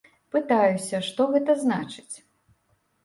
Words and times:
Пытаюся, 0.35 1.01
што 1.09 1.27
гэта 1.35 1.57
значыць. 1.65 2.15